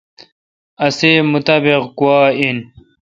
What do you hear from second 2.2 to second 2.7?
این۔